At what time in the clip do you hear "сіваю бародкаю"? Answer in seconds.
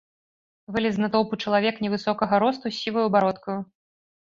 2.81-3.59